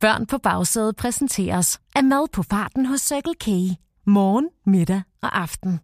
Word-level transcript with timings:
Børn 0.00 0.26
på 0.26 0.38
bagsædet 0.38 0.96
præsenteres 0.96 1.80
af 1.94 2.04
mad 2.04 2.28
på 2.32 2.42
farten 2.42 2.86
hos 2.86 3.00
Circle 3.00 3.34
K. 3.34 3.46
Morgen, 4.06 4.48
middag 4.66 5.02
og 5.22 5.40
aften. 5.40 5.80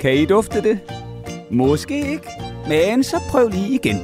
Kan 0.00 0.14
I 0.14 0.26
dufte 0.26 0.62
det? 0.62 0.80
Måske 1.50 2.10
ikke, 2.12 2.28
men 2.68 3.04
så 3.04 3.20
prøv 3.30 3.48
lige 3.48 3.74
igen. 3.74 3.96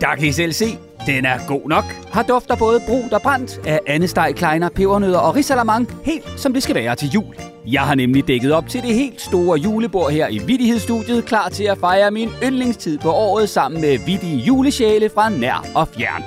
Der 0.00 0.14
kan 0.16 0.28
I 0.28 0.32
selv 0.32 0.52
se, 0.52 0.78
den 1.06 1.24
er 1.24 1.46
god 1.46 1.68
nok. 1.68 1.84
Har 2.12 2.22
dufter 2.22 2.56
både 2.56 2.80
brunt 2.86 3.12
og 3.12 3.22
brændt 3.22 3.60
af 3.66 3.80
andesteg, 3.86 4.32
kleiner, 4.36 4.68
pebernødder 4.68 5.18
og 5.18 5.36
risalamang, 5.36 5.88
helt 6.04 6.24
som 6.36 6.52
det 6.52 6.62
skal 6.62 6.74
være 6.74 6.96
til 6.96 7.08
jul. 7.08 7.34
Jeg 7.66 7.82
har 7.82 7.94
nemlig 7.94 8.28
dækket 8.28 8.52
op 8.52 8.68
til 8.68 8.82
det 8.82 8.94
helt 8.94 9.20
store 9.20 9.58
julebord 9.58 10.10
her 10.10 10.28
i 10.28 10.38
Vittighedsstudiet, 10.38 11.24
klar 11.24 11.48
til 11.48 11.64
at 11.64 11.78
fejre 11.78 12.10
min 12.10 12.28
yndlingstid 12.42 12.98
på 12.98 13.10
året 13.10 13.48
sammen 13.48 13.80
med 13.80 13.98
vittige 14.06 14.36
julesjæle 14.36 15.10
fra 15.14 15.28
nær 15.28 15.66
og 15.74 15.88
fjern. 15.88 16.22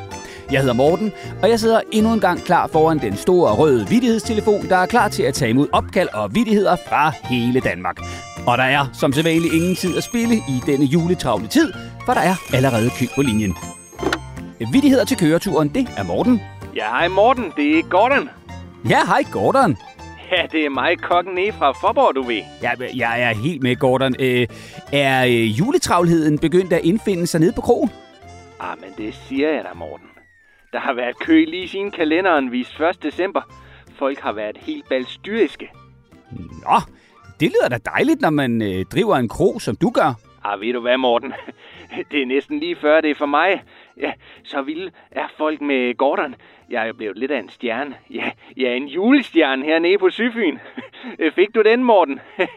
Jeg 0.52 0.60
hedder 0.60 0.74
Morten, 0.74 1.12
og 1.42 1.50
jeg 1.50 1.60
sidder 1.60 1.82
endnu 1.92 2.14
en 2.14 2.20
gang 2.20 2.40
klar 2.40 2.68
foran 2.68 3.00
den 3.00 3.18
store 3.18 3.54
røde 3.54 3.88
vittighedstelefon, 3.90 4.70
der 4.70 4.78
er 4.78 4.86
klar 4.86 5.08
til 5.08 5.24
at 5.24 5.34
tage 5.34 5.50
imod 5.50 5.68
opkald 5.72 6.10
og 6.14 6.36
vittigheder 6.36 6.76
fra 6.88 7.14
hele 7.24 7.60
Danmark. 7.60 8.00
Og 8.48 8.58
der 8.58 8.64
er 8.64 8.86
som 8.94 9.14
sædvanligt 9.14 9.54
ingen 9.54 9.76
tid 9.76 9.98
at 9.98 10.04
spille 10.04 10.36
i 10.36 10.62
denne 10.66 10.86
juletravle 10.86 11.48
tid, 11.48 11.74
for 12.06 12.14
der 12.14 12.22
er 12.22 12.36
allerede 12.54 12.90
kø 13.00 13.06
på 13.16 13.22
linjen. 13.22 13.56
Vittigheder 14.60 15.06
til 15.06 15.18
køreturen, 15.18 15.70
det 15.70 15.88
er 15.98 16.04
Morten. 16.04 16.42
Ja, 16.76 16.90
hej 16.90 17.08
Morten, 17.08 17.54
det 17.58 17.80
er 17.80 17.84
Gordon. 17.84 18.30
Ja, 18.90 19.06
hej 19.06 19.24
Gordon. 19.32 19.78
Ja, 20.32 20.46
det 20.52 20.66
er 20.66 20.70
mig, 20.70 20.98
kokken 21.00 21.36
nede 21.36 21.52
fra 21.52 21.72
Forborg, 21.72 22.16
du 22.16 22.22
ved. 22.22 22.42
Ja, 22.62 22.72
jeg 22.96 23.22
er 23.22 23.34
helt 23.34 23.64
med, 23.64 23.76
Gordon. 23.76 24.16
Øh, 24.20 24.48
er 24.94 25.26
øh, 25.26 25.60
juletravlheden 25.60 26.40
begyndt 26.40 26.74
at 26.74 26.82
indfinde 26.84 27.28
sig 27.28 27.40
nede 27.40 27.52
på 27.56 27.62
krogen? 27.62 27.90
Ah, 28.60 28.78
men 28.82 29.06
det 29.06 29.14
siger 29.14 29.50
jeg 29.52 29.64
da, 29.64 29.70
Morten. 29.76 30.08
Der 30.74 30.80
har 30.80 30.94
været 30.94 31.20
kø 31.20 31.46
lige 31.48 31.68
siden 31.68 31.92
kalenderen 31.92 32.52
vist 32.52 32.80
1. 32.80 33.04
december. 33.04 33.42
Folk 33.96 34.20
har 34.20 34.32
været 34.32 34.58
helt 34.58 34.90
balstyriske. 34.90 35.70
Nå, 36.64 36.80
det 37.40 37.52
lyder 37.52 37.70
da 37.70 37.78
dejligt, 37.86 38.22
når 38.22 38.30
man 38.30 38.62
øh, 38.62 38.86
driver 38.86 39.16
en 39.16 39.30
krog, 39.30 39.62
som 39.62 39.76
du 39.76 39.90
gør. 39.90 40.14
Ah, 40.44 40.62
ved 40.62 40.74
du 40.74 40.82
hvad, 40.82 40.98
Morten? 40.98 41.34
Det 42.12 42.22
er 42.22 42.26
næsten 42.26 42.60
lige 42.60 42.76
før 42.76 43.02
det 43.02 43.12
er 43.12 43.16
for 43.16 43.26
mig. 43.26 43.64
Ja, 44.02 44.14
så 44.44 44.62
vilde 44.62 44.92
er 45.12 45.28
folk 45.38 45.62
med 45.62 45.98
Gordon. 45.98 46.36
Jeg 46.70 46.84
er 46.84 46.88
jo 46.88 46.94
blevet 46.94 47.18
lidt 47.18 47.32
af 47.32 47.40
en 47.40 47.50
stjerne. 47.50 47.96
Ja, 48.10 48.32
jeg 48.58 48.70
er 48.70 48.74
en 48.74 48.88
julestjerne 48.88 49.66
hernede 49.66 49.98
på 49.98 50.10
Syfyn. 50.10 50.58
Fik 51.36 51.56
du 51.56 51.62
den, 51.62 51.84
Morten? 51.84 52.20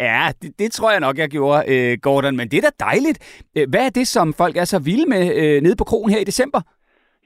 ja, 0.00 0.32
det, 0.42 0.58
det 0.58 0.72
tror 0.72 0.90
jeg 0.90 1.00
nok, 1.00 1.18
jeg 1.18 1.28
gjorde, 1.28 1.64
øh, 1.68 1.98
Gordon. 2.02 2.36
Men 2.36 2.48
det 2.48 2.56
er 2.56 2.70
da 2.70 2.84
dejligt. 2.84 3.46
Øh, 3.56 3.70
hvad 3.70 3.86
er 3.86 3.90
det, 3.90 4.08
som 4.08 4.34
folk 4.34 4.56
er 4.56 4.64
så 4.64 4.78
vilde 4.78 5.08
med 5.08 5.36
øh, 5.36 5.62
nede 5.62 5.76
på 5.76 5.84
krogen 5.84 6.12
her 6.12 6.18
i 6.18 6.24
december? 6.24 6.60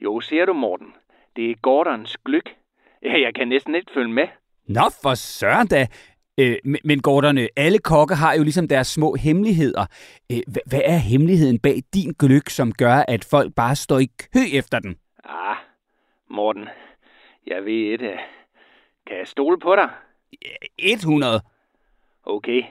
Jo, 0.01 0.19
ser 0.19 0.45
du, 0.45 0.53
Morten. 0.53 0.87
Det 1.35 1.51
er 1.51 1.55
Gordons 1.61 2.17
gløk. 2.17 2.55
Ja, 3.03 3.21
jeg 3.21 3.35
kan 3.35 3.47
næsten 3.47 3.75
ikke 3.75 3.91
følge 3.93 4.13
med. 4.13 4.27
Nå, 4.67 4.81
for 5.01 5.13
søren 5.13 5.67
da. 5.67 5.87
Øh, 6.37 6.57
men 6.83 7.01
Gordon, 7.01 7.37
øh, 7.37 7.47
alle 7.55 7.79
kokke 7.79 8.15
har 8.15 8.33
jo 8.33 8.43
ligesom 8.43 8.67
deres 8.67 8.87
små 8.87 9.15
hemmeligheder. 9.15 9.85
Øh, 10.31 10.39
hvad 10.65 10.81
er 10.85 10.97
hemmeligheden 10.97 11.59
bag 11.59 11.81
din 11.93 12.13
gløk, 12.19 12.49
som 12.49 12.71
gør, 12.71 13.03
at 13.07 13.25
folk 13.25 13.55
bare 13.55 13.75
står 13.75 13.99
i 13.99 14.09
kø 14.33 14.39
efter 14.53 14.79
den? 14.79 14.95
Ah, 15.23 15.57
Morten, 16.29 16.67
jeg 17.47 17.65
ved 17.65 17.93
et. 17.93 17.99
Kan 19.07 19.17
jeg 19.17 19.27
stole 19.27 19.59
på 19.59 19.75
dig? 19.75 19.89
100. 20.77 21.41
Okay, 22.23 22.63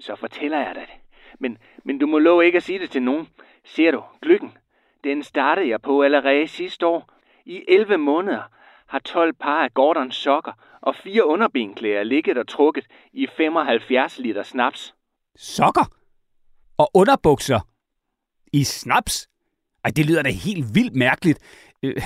så 0.00 0.16
fortæller 0.16 0.58
jeg 0.58 0.74
dig 0.74 0.82
det. 0.82 0.94
Men, 1.38 1.58
men 1.84 1.98
du 1.98 2.06
må 2.06 2.18
love 2.18 2.46
ikke 2.46 2.56
at 2.56 2.62
sige 2.62 2.78
det 2.78 2.90
til 2.90 3.02
nogen. 3.02 3.28
Ser 3.64 3.90
du, 3.90 4.02
gløkken, 4.22 4.52
den 5.04 5.22
startede 5.22 5.68
jeg 5.68 5.82
på 5.82 6.02
allerede 6.02 6.48
sidste 6.48 6.86
år. 6.86 7.12
I 7.44 7.64
11 7.68 7.96
måneder 7.96 8.42
har 8.88 8.98
12 8.98 9.32
par 9.32 9.64
af 9.64 9.74
Gordons 9.74 10.16
sokker 10.16 10.52
og 10.80 10.94
fire 10.94 11.26
underbenklæder 11.26 12.02
ligget 12.02 12.38
og 12.38 12.48
trukket 12.48 12.86
i 13.12 13.26
75 13.36 14.18
liter 14.18 14.42
snaps. 14.42 14.94
Sokker? 15.36 15.92
Og 16.78 16.90
underbukser? 16.94 17.60
I 18.52 18.64
snaps? 18.64 19.28
Ej, 19.84 19.90
det 19.96 20.06
lyder 20.06 20.22
da 20.22 20.30
helt 20.30 20.74
vildt 20.74 20.94
mærkeligt. 20.94 21.38
Øh, 21.82 22.02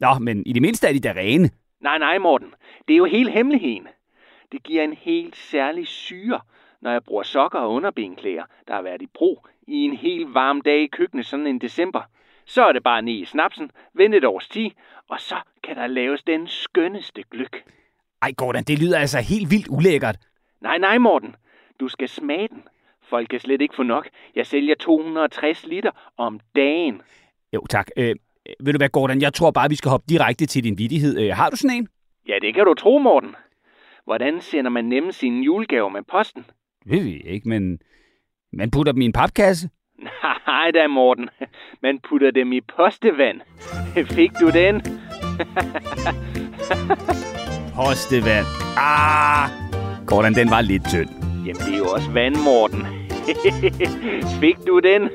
nå, 0.00 0.18
men 0.20 0.46
i 0.46 0.52
det 0.52 0.62
mindste 0.62 0.88
er 0.88 0.92
de 0.92 1.00
da 1.00 1.12
rene. 1.12 1.50
Nej, 1.80 1.98
nej, 1.98 2.18
Morten. 2.18 2.54
Det 2.88 2.94
er 2.94 2.98
jo 2.98 3.04
helt 3.04 3.32
hemmeligheden. 3.32 3.88
Det 4.52 4.62
giver 4.62 4.84
en 4.84 4.92
helt 4.92 5.36
særlig 5.36 5.86
syre, 5.86 6.40
når 6.80 6.90
jeg 6.90 7.04
bruger 7.04 7.22
sokker 7.22 7.58
og 7.58 7.72
underbenklæder, 7.72 8.44
der 8.68 8.74
har 8.74 8.82
været 8.82 9.02
i 9.02 9.06
brug 9.06 9.46
i 9.68 9.74
en 9.74 9.96
helt 9.96 10.34
varm 10.34 10.60
dag 10.60 10.82
i 10.82 10.86
køkkenet 10.86 11.26
sådan 11.26 11.46
en 11.46 11.60
december. 11.60 12.02
Så 12.46 12.64
er 12.68 12.72
det 12.72 12.82
bare 12.82 13.02
ned 13.02 13.14
i 13.14 13.24
snapsen, 13.24 13.70
vent 13.94 14.14
et 14.14 14.24
års 14.24 14.48
tid, 14.48 14.70
og 15.08 15.20
så 15.20 15.36
kan 15.64 15.76
der 15.76 15.86
laves 15.86 16.22
den 16.22 16.46
skønneste 16.46 17.22
gløk. 17.30 17.64
Ej, 18.22 18.32
Gordon, 18.36 18.62
det 18.62 18.78
lyder 18.78 18.98
altså 18.98 19.18
helt 19.20 19.50
vildt 19.50 19.68
ulækkert. 19.68 20.16
Nej, 20.60 20.78
nej, 20.78 20.98
Morten. 20.98 21.36
Du 21.80 21.88
skal 21.88 22.08
smage 22.08 22.48
den. 22.48 22.62
Folk 23.02 23.28
kan 23.28 23.40
slet 23.40 23.60
ikke 23.60 23.74
få 23.76 23.82
nok. 23.82 24.08
Jeg 24.34 24.46
sælger 24.46 24.74
260 24.74 25.66
liter 25.66 25.90
om 26.16 26.40
dagen. 26.56 27.02
Jo, 27.52 27.66
tak. 27.70 27.86
Øh, 27.96 28.14
ved 28.60 28.72
du 28.72 28.76
hvad, 28.78 28.88
Gordon? 28.88 29.20
Jeg 29.20 29.34
tror 29.34 29.50
bare, 29.50 29.68
vi 29.68 29.74
skal 29.74 29.90
hoppe 29.90 30.06
direkte 30.08 30.46
til 30.46 30.64
din 30.64 30.78
vidighed. 30.78 31.18
Øh, 31.20 31.36
har 31.36 31.50
du 31.50 31.56
sådan 31.56 31.76
en? 31.76 31.88
Ja, 32.28 32.38
det 32.42 32.54
kan 32.54 32.64
du 32.64 32.74
tro, 32.74 32.98
Morten. 32.98 33.34
Hvordan 34.04 34.40
sender 34.40 34.70
man 34.70 34.84
nemme 34.84 35.12
sine 35.12 35.44
julegaver 35.44 35.88
med 35.88 36.02
posten? 36.02 36.46
Ved 36.86 37.02
vi 37.04 37.20
ikke, 37.20 37.48
men 37.48 37.78
man 38.52 38.70
putter 38.70 38.92
dem 38.92 39.02
i 39.02 39.04
en 39.04 39.12
papkasse. 39.12 39.70
Nej 40.46 40.70
da, 40.70 40.86
Morten. 40.86 41.28
Man 41.86 41.98
putter 42.08 42.30
dem 42.30 42.52
i 42.52 42.60
postevand. 42.60 43.40
Fik 44.16 44.30
du 44.40 44.50
den? 44.50 44.74
postevand. 47.76 48.46
Ah, 48.76 49.48
Gordon, 50.06 50.34
den 50.34 50.50
var 50.50 50.60
lidt 50.60 50.82
tynd. 50.88 51.08
Jamen, 51.46 51.62
det 51.66 51.74
er 51.74 51.78
jo 51.78 51.84
også 51.84 52.10
vand, 52.10 52.36
Morten. 52.44 52.86
Fik 54.40 54.56
du 54.66 54.78
den? 54.78 55.10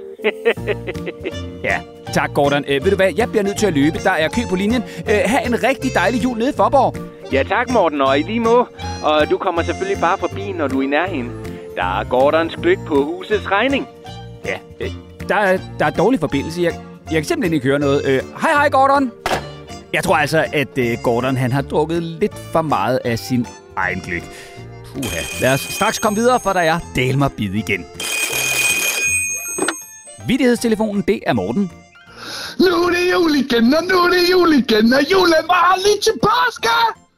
ja, 1.63 1.81
tak 2.13 2.33
Gordon. 2.33 2.65
Øh, 2.67 2.83
ved 2.83 2.91
du 2.91 2.95
hvad, 2.95 3.13
jeg 3.17 3.29
bliver 3.29 3.43
nødt 3.43 3.57
til 3.57 3.67
at 3.67 3.73
løbe. 3.73 3.97
Der 4.03 4.11
er 4.11 4.29
kø 4.29 4.41
på 4.49 4.55
linjen. 4.55 4.83
Øh, 5.09 5.19
ha' 5.25 5.45
en 5.45 5.63
rigtig 5.63 5.91
dejlig 5.95 6.23
jul 6.23 6.37
nede 6.37 6.49
i 6.49 6.53
Forborg. 6.57 6.95
Ja, 7.33 7.43
tak 7.43 7.69
Morten, 7.69 8.01
og 8.01 8.19
i 8.19 8.21
lige 8.21 8.39
må. 8.39 8.67
Og 9.03 9.29
du 9.29 9.37
kommer 9.37 9.61
selvfølgelig 9.61 10.01
bare 10.01 10.17
forbi, 10.17 10.51
når 10.51 10.67
du 10.67 10.79
er 10.79 10.83
i 10.83 10.87
nærheden. 10.87 11.31
Der 11.75 11.99
er 11.99 12.03
Gordons 12.09 12.55
gløk 12.55 12.77
på 12.87 13.03
husets 13.03 13.51
regning. 13.51 13.87
Ja, 14.45 14.57
øh, 14.79 14.91
der, 15.31 15.37
er, 15.37 15.57
der 15.79 15.85
er 15.85 15.89
dårlig 15.89 16.19
forbindelse. 16.19 16.61
Jeg, 16.61 16.73
jeg 17.05 17.13
kan 17.13 17.23
simpelthen 17.23 17.53
ikke 17.53 17.67
høre 17.67 17.79
noget. 17.79 18.05
Øh, 18.05 18.21
hej, 18.41 18.51
hej 18.51 18.69
Gordon. 18.69 19.11
Jeg 19.93 20.03
tror 20.03 20.17
altså, 20.17 20.45
at 20.53 20.77
øh, 20.77 20.97
Gordon 21.03 21.37
han 21.37 21.51
har 21.51 21.61
drukket 21.61 22.03
lidt 22.03 22.37
for 22.51 22.61
meget 22.61 22.99
af 23.05 23.19
sin 23.19 23.47
egen 23.75 24.01
gløk. 24.01 24.23
Puha. 24.85 25.21
Lad 25.41 25.53
os 25.53 25.61
straks 25.61 25.99
komme 25.99 26.19
videre, 26.19 26.39
for 26.39 26.53
der 26.53 26.59
er 26.59 26.79
del 26.95 27.17
mig 27.17 27.31
bid 27.31 27.53
igen. 27.53 27.85
Vittighedstelefonen, 30.27 31.03
det 31.07 31.19
er 31.27 31.33
Morten. 31.33 31.71
Nu 32.59 32.65
er 32.65 32.89
det 32.89 33.11
jul 33.13 33.35
igen, 33.35 33.73
og 33.73 33.83
nu 33.83 33.95
er 33.95 34.09
det 34.09 34.31
jul 34.31 34.53
igen, 34.53 34.93
og 34.93 35.11
julen 35.11 35.43
var 35.47 35.75
lige 35.75 36.01
til 36.01 36.13
påske. 36.23 36.69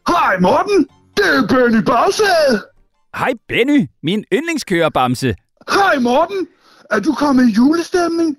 Hej 0.07 0.39
Morten, 0.39 0.87
det 1.17 1.25
er 1.37 1.47
Benny 1.47 1.83
Bagsæde. 1.83 2.61
Hej 3.15 3.31
Benny, 3.47 3.87
min 4.03 4.23
yndlingskørerbamse. 4.33 5.35
Hej 5.69 5.99
Morten, 5.99 6.47
er 6.93 6.99
du 6.99 7.13
kommet 7.13 7.49
i 7.49 7.51
julestemning? 7.51 8.37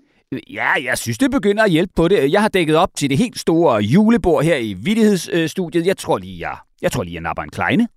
Ja, 0.50 0.72
jeg 0.84 0.98
synes, 0.98 1.18
det 1.18 1.30
begynder 1.30 1.62
at 1.64 1.70
hjælpe 1.70 1.92
på 1.96 2.08
det. 2.08 2.32
Jeg 2.32 2.40
har 2.40 2.48
dækket 2.48 2.76
op 2.76 2.90
til 2.96 3.10
det 3.10 3.18
helt 3.18 3.38
store 3.38 3.82
julebord 3.82 4.44
her 4.44 4.56
i 4.56 4.72
Vittighedsstudiet. 4.72 5.86
Jeg 5.86 5.96
tror 5.96 6.18
lige, 6.18 6.48
jeg, 6.48 6.56
jeg, 6.82 6.92
tror 6.92 7.02
lige, 7.02 7.14
jeg 7.14 7.22
napper 7.22 7.42
en 7.42 7.50
kleine. 7.50 7.88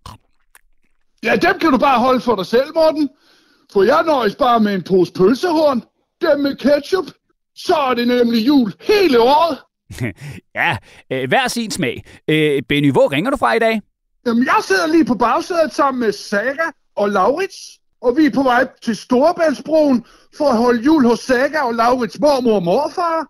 Ja, 1.23 1.35
dem 1.35 1.59
kan 1.59 1.71
du 1.71 1.77
bare 1.77 1.99
holde 1.99 2.21
for 2.21 2.35
dig 2.35 2.45
selv, 2.45 2.73
Morten. 2.75 3.09
For 3.73 3.83
jeg 3.83 4.03
nøjes 4.05 4.35
bare 4.35 4.59
med 4.59 4.73
en 4.75 4.83
pose 4.83 5.13
pølsehorn. 5.13 5.83
Dem 6.21 6.39
med 6.39 6.55
ketchup. 6.55 7.05
Så 7.55 7.75
er 7.75 7.93
det 7.93 8.07
nemlig 8.07 8.47
jul 8.47 8.73
hele 8.81 9.21
året. 9.21 9.57
ja, 10.55 10.77
øh, 11.11 11.27
hver 11.27 11.47
sin 11.47 11.71
smag. 11.71 12.03
Øh, 12.27 12.61
Benny, 12.69 12.91
hvor 12.91 13.11
ringer 13.11 13.31
du 13.31 13.37
fra 13.37 13.53
i 13.53 13.59
dag? 13.59 13.81
Jamen, 14.25 14.45
jeg 14.45 14.59
sidder 14.61 14.87
lige 14.87 15.05
på 15.05 15.15
bagsædet 15.15 15.73
sammen 15.73 15.99
med 15.99 16.11
Saga 16.11 16.71
og 16.95 17.09
Laurits. 17.09 17.79
Og 18.01 18.17
vi 18.17 18.25
er 18.25 18.31
på 18.31 18.43
vej 18.43 18.67
til 18.81 18.95
Storebæltsbroen 18.95 20.05
for 20.37 20.45
at 20.49 20.57
holde 20.57 20.83
jul 20.83 21.05
hos 21.05 21.19
Saga 21.19 21.59
og 21.61 21.73
Laurits 21.73 22.19
mormor 22.19 22.55
og 22.55 22.63
morfar. 22.63 23.27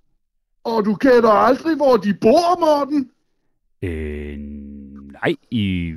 Og 0.64 0.86
du 0.86 0.96
kender 0.96 1.30
aldrig, 1.30 1.76
hvor 1.76 1.98
de 1.98 2.14
bor, 2.14 2.60
Morten. 2.60 3.10
Øh, 3.82 4.38
nej, 5.12 5.36
i 5.52 5.94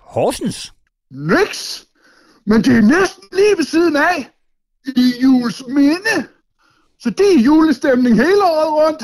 Horsens. 0.00 0.72
Niks. 1.10 1.86
Men 2.46 2.62
det 2.62 2.76
er 2.76 2.82
næsten 2.82 3.24
lige 3.32 3.56
ved 3.56 3.64
siden 3.64 3.96
af. 3.96 4.30
I 4.86 5.12
jules 5.22 5.62
minde. 5.68 6.28
Så 6.98 7.10
det 7.10 7.34
er 7.36 7.40
julestemning 7.44 8.16
hele 8.16 8.42
året 8.42 8.72
rundt. 8.72 9.02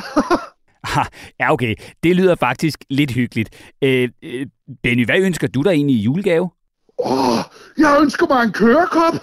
ja, 1.41 1.53
okay. 1.53 1.75
Det 2.03 2.17
lyder 2.17 2.35
faktisk 2.35 2.85
lidt 2.91 3.11
hyggeligt. 3.11 3.75
Øh, 3.82 4.09
øh, 4.23 4.47
Benny, 4.82 5.05
hvad 5.05 5.20
ønsker 5.20 5.47
du 5.47 5.62
dig 5.62 5.70
egentlig 5.70 5.97
i 5.97 6.00
julegave? 6.00 6.50
Åh, 6.98 7.38
jeg 7.78 7.98
ønsker 8.00 8.26
mig 8.26 8.42
en 8.44 8.52
kørekop. 8.52 9.14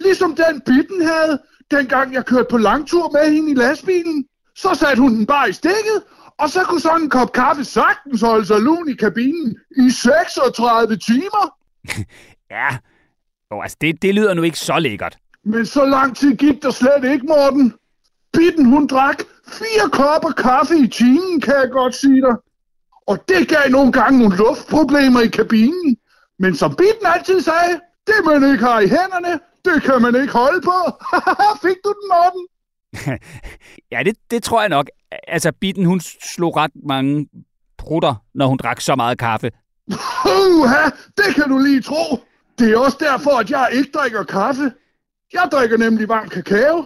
Ligesom 0.00 0.36
den 0.36 0.60
bitten 0.60 1.06
havde, 1.06 1.38
dengang 1.70 2.14
jeg 2.14 2.24
kørte 2.24 2.46
på 2.50 2.58
langtur 2.58 3.10
med 3.10 3.34
hende 3.34 3.50
i 3.50 3.54
lastbilen. 3.54 4.24
Så 4.56 4.74
satte 4.74 5.00
hun 5.00 5.14
den 5.14 5.26
bare 5.26 5.48
i 5.48 5.52
stikket, 5.52 6.02
og 6.38 6.50
så 6.50 6.64
kunne 6.64 6.80
sådan 6.80 7.02
en 7.02 7.10
kop 7.10 7.32
kaffe 7.32 7.64
sagtens 7.64 8.20
holde 8.20 8.46
sig 8.46 8.60
lun 8.60 8.88
i 8.88 8.92
kabinen 8.92 9.56
i 9.76 9.90
36 9.90 10.96
timer. 10.96 11.56
ja, 12.54 12.68
oh, 13.50 13.62
altså 13.62 13.76
det, 13.80 14.02
det 14.02 14.14
lyder 14.14 14.34
nu 14.34 14.42
ikke 14.42 14.58
så 14.58 14.78
lækkert. 14.78 15.18
Men 15.44 15.66
så 15.66 15.84
lang 15.84 16.16
tid 16.16 16.36
gik 16.36 16.62
der 16.62 16.70
slet 16.70 17.04
ikke, 17.12 17.26
Morten. 17.26 17.74
Bitten, 18.32 18.64
hun 18.64 18.86
drak 18.86 19.22
fire 19.48 19.90
kopper 19.90 20.30
kaffe 20.30 20.78
i 20.78 20.88
timen, 20.88 21.40
kan 21.40 21.54
jeg 21.54 21.70
godt 21.70 21.94
sige 21.94 22.20
dig. 22.20 22.36
Og 23.06 23.28
det 23.28 23.48
gav 23.48 23.70
nogle 23.70 23.92
gange 23.92 24.18
nogle 24.18 24.36
luftproblemer 24.36 25.20
i 25.20 25.28
kabinen. 25.28 25.96
Men 26.38 26.56
som 26.56 26.76
Bitten 26.76 27.06
altid 27.14 27.40
sagde, 27.40 27.80
det 28.06 28.14
man 28.24 28.52
ikke 28.52 28.64
har 28.64 28.80
i 28.80 28.88
hænderne, 28.88 29.40
det 29.64 29.82
kan 29.82 30.02
man 30.02 30.14
ikke 30.22 30.32
holde 30.32 30.60
på. 30.60 30.78
Fik 31.64 31.76
du 31.84 31.94
den, 31.98 32.06
Morten? 32.14 32.46
ja, 33.92 34.02
det, 34.02 34.16
det 34.30 34.42
tror 34.42 34.60
jeg 34.60 34.68
nok. 34.68 34.86
Altså, 35.28 35.52
Bitten, 35.60 35.84
hun 35.84 36.00
slog 36.34 36.56
ret 36.56 36.70
mange 36.86 37.28
prutter, 37.78 38.14
når 38.34 38.46
hun 38.46 38.56
drak 38.56 38.80
så 38.80 38.94
meget 38.94 39.18
kaffe. 39.18 39.50
Uha, 40.26 40.90
det 41.16 41.34
kan 41.34 41.48
du 41.48 41.58
lige 41.58 41.82
tro. 41.82 42.18
Det 42.58 42.72
er 42.72 42.78
også 42.78 42.96
derfor, 43.00 43.38
at 43.38 43.50
jeg 43.50 43.68
ikke 43.72 43.90
drikker 43.94 44.22
kaffe. 44.22 44.72
Jeg 45.32 45.48
drikker 45.52 45.76
nemlig 45.76 46.08
varm 46.08 46.28
kakao. 46.28 46.84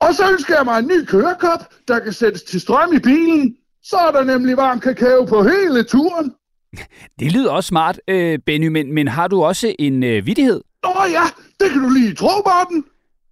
Og 0.00 0.14
så 0.14 0.32
ønsker 0.32 0.56
jeg 0.56 0.64
mig 0.64 0.78
en 0.78 0.86
ny 0.86 1.04
kørekop, 1.04 1.74
der 1.88 1.98
kan 1.98 2.12
sættes 2.12 2.42
til 2.42 2.60
strøm 2.60 2.92
i 2.92 2.98
bilen. 2.98 3.56
Så 3.82 3.96
er 3.96 4.10
der 4.10 4.24
nemlig 4.24 4.56
varm 4.56 4.80
kakao 4.80 5.24
på 5.24 5.42
hele 5.42 5.82
turen. 5.82 6.34
Det 7.18 7.32
lyder 7.32 7.50
også 7.50 7.68
smart, 7.68 8.00
øh, 8.08 8.38
Benny, 8.46 8.66
men, 8.66 8.94
men 8.94 9.08
har 9.08 9.28
du 9.28 9.42
også 9.44 9.74
en 9.78 10.02
øh, 10.02 10.26
vidighed? 10.26 10.60
Åh 10.84 10.90
oh, 11.00 11.10
ja, 11.12 11.22
det 11.60 11.70
kan 11.72 11.82
du 11.82 11.88
lige 11.88 12.14
tro, 12.14 12.28
Morten. 12.46 12.84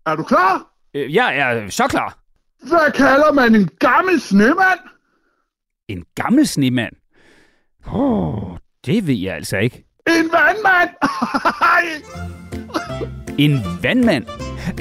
Er 0.07 0.17
du 0.17 0.23
klar? 0.23 0.67
Øh, 0.95 1.15
jeg 1.15 1.39
er 1.39 1.71
så 1.71 1.87
klar. 1.89 2.19
Hvad 2.63 2.93
kalder 2.93 3.33
man 3.33 3.55
en 3.55 3.69
gammel 3.81 4.21
snemand? 4.21 4.81
En 5.89 6.05
gammel 6.15 6.47
snemand? 6.47 6.93
Åh, 7.87 8.51
oh, 8.51 8.57
det 8.87 9.07
ved 9.07 9.15
jeg 9.15 9.35
altså 9.35 9.57
ikke. 9.57 9.85
En 10.07 10.31
vandmand! 10.33 10.91
en 13.39 13.83
vandmand? 13.83 14.25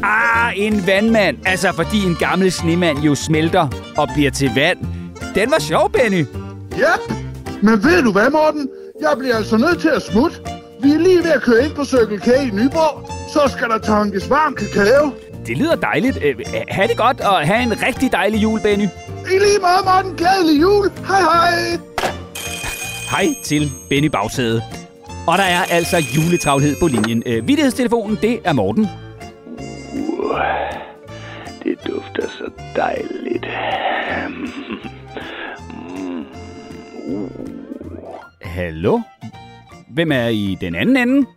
Ah, 0.03 0.59
en 0.59 0.88
vandmand. 0.88 1.38
Altså, 1.45 1.71
fordi 1.73 2.03
en 2.06 2.15
gammel 2.15 2.51
snemand 2.51 2.97
jo 2.97 3.15
smelter 3.15 3.94
og 3.97 4.09
bliver 4.13 4.31
til 4.31 4.51
vand. 4.56 4.79
Den 5.35 5.51
var 5.51 5.59
sjov, 5.59 5.91
Benny. 5.91 6.25
Yep. 6.73 7.25
Men 7.62 7.84
ved 7.84 8.04
du 8.04 8.12
hvad, 8.12 8.30
Morten? 8.30 8.69
Jeg 9.02 9.12
bliver 9.19 9.36
altså 9.36 9.57
nødt 9.57 9.80
til 9.81 9.90
at 9.90 10.02
smutte. 10.02 10.38
Vi 10.81 10.92
er 10.92 10.98
lige 10.98 11.18
ved 11.24 11.31
at 11.31 11.42
køre 11.42 11.66
ind 11.66 11.75
på 11.75 11.86
Circle 11.86 12.19
K 12.19 12.28
i 12.28 12.50
Nyborg. 12.50 13.10
Så 13.34 13.52
skal 13.57 13.69
der 13.69 13.78
tankes 13.78 14.30
varm 14.30 14.56
kakao. 14.56 15.13
Det 15.48 15.57
lyder 15.57 15.75
dejligt. 15.75 16.18
Øh, 16.24 16.36
ha' 16.69 16.88
det 16.88 16.98
godt, 16.98 17.22
og 17.22 17.38
have 17.48 17.63
en 17.63 17.81
rigtig 17.88 18.12
dejlig 18.12 18.44
jul, 18.44 18.60
Benny. 18.62 18.84
I 18.84 19.38
lige 19.46 19.60
måde, 19.62 19.84
Morten. 19.86 20.18
Glædelig 20.18 20.62
jul. 20.62 20.90
Hej, 21.07 21.22
hej. 21.22 21.80
Hej 23.12 23.25
til 23.44 23.72
Benny 23.90 24.08
Bagsæde. 24.08 24.62
Og 25.28 25.38
der 25.38 25.44
er 25.44 25.63
altså 25.72 25.98
juletravlhed 26.16 26.75
på 26.80 26.88
linjen. 26.88 27.24
Øh, 27.25 27.48
Vittighedstelefonen, 27.48 28.18
det 28.22 28.40
er 28.44 28.54
Morten. 28.54 28.88
Uh, 29.92 30.40
det 31.63 31.78
dufter 31.88 32.28
så 32.38 32.51
dejligt. 32.75 33.46
Mm. 34.30 34.64
Uh. 37.07 37.30
Hallo? 38.42 39.00
Hvem 39.94 40.12
er 40.12 40.28
i 40.28 40.57
den 40.62 40.75
anden 40.75 40.98
ende? 40.98 41.28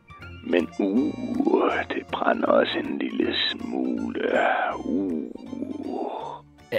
Men 0.45 0.69
uh, 0.81 1.73
det 1.89 2.07
brænder 2.13 2.47
også 2.47 2.79
en 2.79 2.99
lille 2.99 3.35
smule. 3.35 4.21
Uh. 4.85 5.23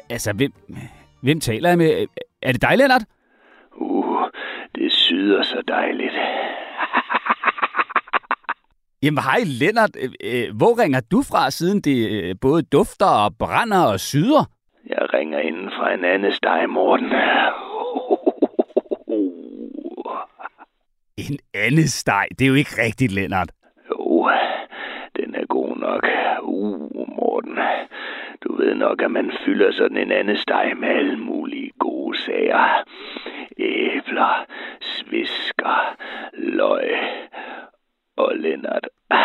Altså, 0.09 0.33
hvem, 0.33 0.53
hvem 1.21 1.39
taler 1.39 1.69
jeg 1.69 1.77
med? 1.77 2.07
Er 2.41 2.51
det 2.51 2.61
dig, 2.61 2.77
Lennart? 2.77 3.03
Uh, 3.75 4.23
det 4.75 4.91
syder 4.91 5.43
så 5.43 5.61
dejligt. 5.67 6.13
Jamen 9.03 9.23
hej 9.23 9.39
Lennart, 9.45 9.89
øh, 9.99 10.09
øh, 10.23 10.57
hvor 10.57 10.81
ringer 10.83 11.01
du 11.11 11.21
fra, 11.31 11.51
siden 11.51 11.81
det 11.81 12.11
øh, 12.11 12.35
både 12.41 12.61
dufter 12.63 13.05
og 13.25 13.31
brænder 13.39 13.83
og 13.83 13.99
syder? 13.99 14.43
Jeg 14.87 15.13
ringer 15.13 15.39
inden 15.39 15.69
fra 15.69 15.93
en 15.93 16.05
anden 16.05 16.33
steg, 16.33 16.65
Morten. 16.69 17.11
En 21.19 21.39
anden 21.53 21.87
steg? 21.87 22.27
Det 22.39 22.45
er 22.45 22.49
jo 22.49 22.55
ikke 22.55 22.81
rigtigt, 22.83 23.11
Lennart. 23.11 23.51
Jo, 23.89 24.29
den 25.15 25.35
er 25.35 25.45
god 25.45 25.77
nok. 25.77 26.07
Uh, 26.41 27.09
Morten. 27.17 27.59
Du 28.43 28.55
ved 28.55 28.75
nok, 28.75 29.01
at 29.01 29.11
man 29.11 29.31
fylder 29.45 29.71
sådan 29.71 29.97
en 29.97 30.11
anden 30.11 30.37
steg 30.37 30.73
med 30.77 30.89
alle 30.89 31.17
mulige 31.17 31.71
gode 31.79 32.17
sager. 32.17 32.83
Æbler, 33.57 34.45
svisker, 34.81 35.95
løg 36.33 36.89
og 38.17 38.35
Lennart. 38.35 38.87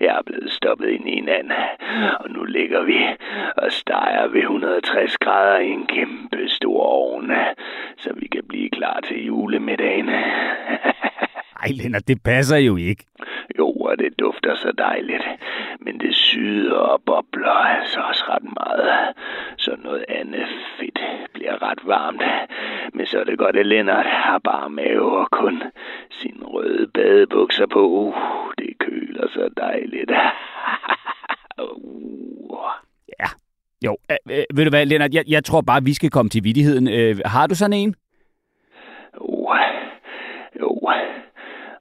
Jeg 0.00 0.16
er 0.18 0.22
blevet 0.26 0.52
stoppet 0.52 0.88
ind 0.88 1.08
i 1.08 1.12
en 1.12 1.28
anden, 1.28 1.52
og 2.20 2.30
nu 2.30 2.44
ligger 2.44 2.82
vi 2.82 2.98
og 3.56 3.72
steger 3.72 4.26
ved 4.26 4.40
160 4.40 5.18
grader 5.18 5.58
i 5.58 5.68
en 5.68 5.86
kæmpe 5.86 6.48
stor 6.48 6.82
ovn, 6.82 7.32
så 7.96 8.12
vi 8.16 8.26
kan 8.26 8.44
blive 8.48 8.70
klar 8.70 9.00
til 9.00 9.24
julemiddagen. 9.44 10.08
Ej, 11.62 11.70
Lennart, 11.70 12.08
det 12.08 12.22
passer 12.22 12.56
jo 12.56 12.76
ikke. 12.76 13.04
Jo, 13.58 13.70
og 13.70 13.98
det 13.98 14.18
dufter 14.18 14.54
så 14.54 14.72
dejligt. 14.78 15.24
Men 15.80 16.00
det 16.00 16.14
syder 16.14 16.76
og 16.76 17.02
bobler 17.06 17.50
altså 17.50 18.00
også 18.00 18.24
ret 18.28 18.44
meget. 18.60 19.14
Så 19.56 19.76
noget 19.84 20.04
andet 20.08 20.46
fedt 20.80 20.98
bliver 21.34 21.62
ret 21.62 21.78
varmt. 21.86 22.22
Men 22.94 23.06
så 23.06 23.20
er 23.20 23.24
det 23.24 23.38
godt, 23.38 23.56
at 23.56 23.66
Lennart 23.66 24.06
har 24.06 24.38
bare 24.38 24.70
mave 24.70 25.18
og 25.18 25.30
kun 25.30 25.62
sin 26.10 26.42
røde 26.42 26.86
badebukser 26.94 27.66
på. 27.66 27.88
Uh, 27.88 28.14
det 28.58 28.78
køler 28.78 29.28
så 29.28 29.50
dejligt. 29.56 30.10
uh. 31.62 32.70
Ja, 33.20 33.28
jo. 33.84 33.96
Øh, 34.10 34.16
øh, 34.30 34.44
ved 34.54 34.64
du 34.64 34.70
hvad, 34.70 34.86
Lennart, 34.86 35.14
jeg, 35.14 35.24
jeg 35.28 35.44
tror 35.44 35.60
bare, 35.60 35.84
vi 35.84 35.94
skal 35.94 36.10
komme 36.10 36.30
til 36.30 36.44
vidigheden. 36.44 36.88
Øh, 36.88 37.16
har 37.24 37.46
du 37.46 37.54
sådan 37.54 37.72
en? 37.72 37.94
Jo. 40.60 40.80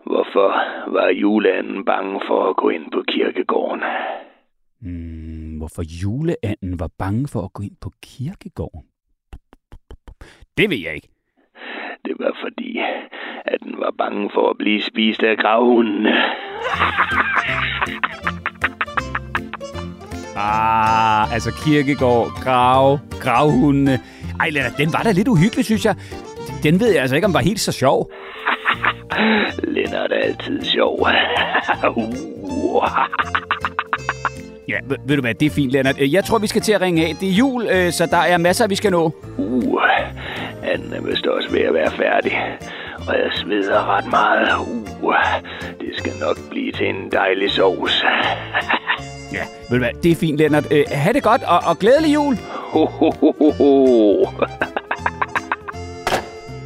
Hvorfor 0.06 0.50
var 0.92 1.08
juleanden 1.10 1.86
bange 1.86 2.22
for 2.28 2.50
at 2.50 2.56
gå 2.56 2.70
ind 2.70 2.92
på 2.92 3.04
kirkegården? 3.08 3.84
Hmm, 4.82 5.58
hvorfor 5.58 5.84
juleanden 6.04 6.80
var 6.80 6.90
bange 6.98 7.28
for 7.28 7.42
at 7.42 7.54
gå 7.54 7.64
ind 7.64 7.76
på 7.82 7.92
kirkegården? 8.04 8.82
Det 10.58 10.70
ved 10.70 10.78
jeg 10.78 10.96
ikke. 10.96 11.08
Det 12.06 12.16
var 12.20 12.38
fordi, 12.44 12.80
at 13.46 13.58
den 13.64 13.76
var 13.78 13.94
bange 13.98 14.30
for 14.34 14.50
at 14.50 14.58
blive 14.58 14.82
spist 14.82 15.24
af 15.24 15.38
gravhunden. 15.38 16.08
Ah, 20.36 21.34
altså 21.34 21.52
kirkegård, 21.66 22.28
grav, 22.44 23.00
gravhundene. 23.22 24.00
Ej, 24.40 24.50
den 24.78 24.94
var 24.94 25.04
da 25.04 25.12
lidt 25.12 25.28
uhyggelig, 25.28 25.66
synes 25.66 25.86
jeg. 25.86 25.96
Den 26.64 26.80
ved 26.80 26.92
jeg 26.92 27.02
altså 27.02 27.16
ikke, 27.16 27.26
om 27.26 27.34
var 27.34 27.40
helt 27.40 27.60
så 27.60 27.72
sjov. 27.72 28.12
Lennart 29.76 30.12
er 30.12 30.18
altid 30.24 30.64
sjov. 30.64 31.08
ja, 34.68 34.78
ved, 34.88 34.98
ved 35.08 35.16
du 35.16 35.22
hvad, 35.22 35.34
det 35.34 35.46
er 35.46 35.50
fint, 35.50 35.72
Lennart. 35.72 35.96
Jeg 36.00 36.24
tror, 36.24 36.38
vi 36.38 36.48
skal 36.48 36.62
til 36.62 36.72
at 36.72 36.82
ringe 36.82 37.06
af. 37.06 37.16
Det 37.20 37.30
er 37.30 37.34
jul, 37.34 37.68
øh, 37.72 37.92
så 37.92 38.06
der 38.06 38.18
er 38.18 38.38
masser, 38.38 38.68
vi 38.68 38.76
skal 38.76 38.92
nå. 38.92 39.12
Uh, 39.38 39.82
anden 40.64 40.94
er 40.94 41.02
vist 41.02 41.28
også 41.28 41.50
ved 41.52 41.62
at 41.62 41.74
være 41.74 41.92
færdig. 41.92 42.32
Og 43.08 43.14
jeg 43.14 43.32
sveder 43.34 43.98
ret 43.98 44.08
meget. 44.12 44.58
Uh, 45.02 45.16
det 45.80 45.90
skal 45.98 46.14
nok 46.20 46.38
blive 46.50 46.72
til 46.72 46.90
en 46.90 47.12
dejlig 47.12 47.52
sovs. 47.52 48.04
ja, 49.36 49.44
ved 49.70 49.78
du 49.78 49.78
hvad, 49.78 49.94
det 50.04 50.12
er 50.12 50.16
fint, 50.16 50.38
Lennart. 50.38 50.72
Øh, 50.72 50.84
ha' 50.92 51.12
det 51.12 51.24
godt, 51.24 51.44
og, 51.44 51.60
og 51.66 51.80
glædelig 51.80 52.14
jul. 52.14 52.36
Ho, 52.46 52.86
ho, 52.86 53.12
ho, 53.20 53.32
ho, 53.40 53.52
ho 53.52 54.26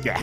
ja, 0.08 0.16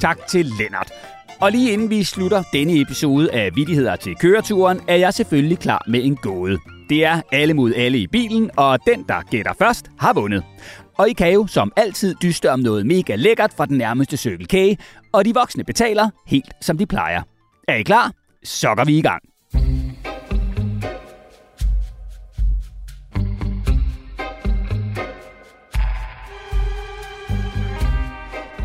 tak 0.00 0.26
til 0.26 0.46
Lennart. 0.58 0.92
Og 1.40 1.52
lige 1.52 1.72
inden 1.72 1.90
vi 1.90 2.04
slutter 2.04 2.42
denne 2.52 2.80
episode 2.80 3.32
af 3.32 3.56
Vittigheder 3.56 3.96
til 3.96 4.16
køreturen, 4.16 4.80
er 4.88 4.96
jeg 4.96 5.14
selvfølgelig 5.14 5.58
klar 5.58 5.84
med 5.88 6.04
en 6.04 6.16
gåde. 6.16 6.58
Det 6.88 7.04
er 7.04 7.22
alle 7.32 7.54
mod 7.54 7.74
alle 7.74 7.98
i 7.98 8.06
bilen, 8.06 8.50
og 8.56 8.78
den, 8.86 9.04
der 9.08 9.22
gætter 9.30 9.52
først, 9.58 9.86
har 9.98 10.12
vundet. 10.12 10.44
Og 10.98 11.08
I 11.08 11.12
kan 11.12 11.32
jo 11.32 11.46
som 11.46 11.72
altid 11.76 12.14
dyste 12.22 12.50
om 12.50 12.60
noget 12.60 12.86
mega 12.86 13.14
lækkert 13.14 13.52
fra 13.56 13.66
den 13.66 13.78
nærmeste 13.78 14.16
Circle 14.16 14.46
K, 14.46 14.80
og 15.12 15.24
de 15.24 15.34
voksne 15.34 15.64
betaler 15.64 16.10
helt 16.26 16.52
som 16.60 16.78
de 16.78 16.86
plejer. 16.86 17.22
Er 17.68 17.74
I 17.74 17.82
klar? 17.82 18.12
Så 18.44 18.74
går 18.74 18.84
vi 18.84 18.98
i 18.98 19.02
gang. 19.02 19.29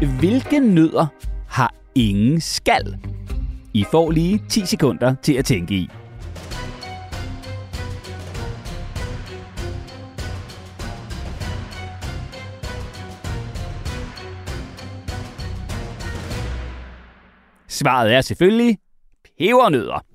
Hvilke 0.07 0.59
nødder 0.59 1.07
har 1.47 1.73
ingen 1.95 2.41
skal? 2.41 2.97
I 3.73 3.85
får 3.91 4.11
lige 4.11 4.41
10 4.49 4.65
sekunder 4.65 5.15
til 5.23 5.33
at 5.33 5.45
tænke 5.45 5.73
i. 5.73 5.89
Svaret 17.67 18.13
er 18.13 18.21
selvfølgelig 18.21 18.77
pebernødder. 19.37 20.05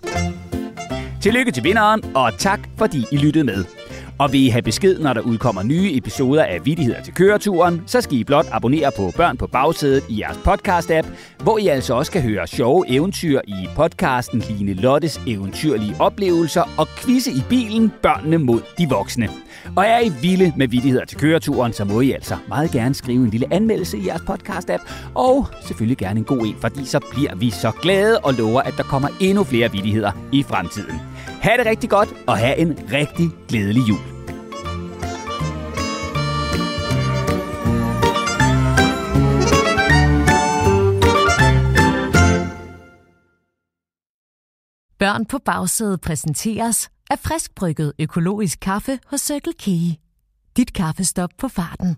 Tillykke 1.22 1.52
til 1.52 1.64
vinderen, 1.64 2.16
og 2.16 2.38
tak 2.38 2.60
fordi 2.78 3.04
I 3.12 3.16
lyttede 3.16 3.44
med. 3.44 3.79
Og 4.20 4.32
vil 4.32 4.40
I 4.40 4.48
have 4.48 4.62
besked, 4.62 4.98
når 4.98 5.12
der 5.12 5.20
udkommer 5.20 5.62
nye 5.62 5.96
episoder 5.96 6.44
af 6.44 6.60
Vittigheder 6.64 7.02
til 7.02 7.14
køreturen, 7.14 7.82
så 7.86 8.00
skal 8.00 8.18
I 8.18 8.24
blot 8.24 8.46
abonnere 8.52 8.90
på 8.96 9.12
Børn 9.16 9.36
på 9.36 9.46
bagsædet 9.46 10.04
i 10.08 10.20
jeres 10.20 10.36
podcast-app, 10.36 11.06
hvor 11.42 11.58
I 11.58 11.66
altså 11.66 11.94
også 11.94 12.12
kan 12.12 12.22
høre 12.22 12.46
sjove 12.46 12.84
eventyr 12.88 13.40
i 13.46 13.68
podcasten 13.76 14.42
Line 14.48 14.74
Lottes 14.74 15.20
eventyrlige 15.26 15.94
oplevelser 15.98 16.62
og 16.78 16.88
quizze 16.88 17.32
i 17.32 17.42
bilen 17.48 17.92
Børnene 18.02 18.38
mod 18.38 18.60
de 18.78 18.88
voksne. 18.88 19.28
Og 19.76 19.84
er 19.84 20.00
I 20.00 20.12
vilde 20.22 20.52
med 20.56 20.68
Vittigheder 20.68 21.04
til 21.04 21.18
køreturen, 21.18 21.72
så 21.72 21.84
må 21.84 22.00
I 22.00 22.12
altså 22.12 22.36
meget 22.48 22.70
gerne 22.70 22.94
skrive 22.94 23.24
en 23.24 23.30
lille 23.30 23.46
anmeldelse 23.54 23.98
i 23.98 24.06
jeres 24.06 24.22
podcast-app, 24.22 25.12
og 25.14 25.46
selvfølgelig 25.66 25.98
gerne 25.98 26.18
en 26.18 26.24
god 26.24 26.46
en, 26.46 26.56
fordi 26.60 26.84
så 26.84 27.00
bliver 27.10 27.34
vi 27.34 27.50
så 27.50 27.70
glade 27.82 28.18
og 28.18 28.34
lover, 28.34 28.60
at 28.60 28.74
der 28.76 28.82
kommer 28.82 29.08
endnu 29.20 29.44
flere 29.44 29.72
vittigheder 29.72 30.12
i 30.32 30.42
fremtiden. 30.42 31.00
Ha' 31.40 31.56
det 31.56 31.66
rigtig 31.66 31.90
godt, 31.90 32.08
og 32.26 32.36
have 32.36 32.56
en 32.56 32.78
rigtig 32.92 33.30
glædelig 33.48 33.88
jul. 33.88 34.09
Børn 45.00 45.26
på 45.26 45.38
bagsædet 45.38 46.00
præsenteres 46.00 46.90
af 47.10 47.18
friskbrygget 47.18 47.92
økologisk 47.98 48.58
kaffe 48.60 48.98
hos 49.06 49.20
Circle 49.20 49.52
K. 49.52 49.66
Dit 50.56 50.72
kaffestop 50.72 51.30
på 51.38 51.48
farten. 51.48 51.96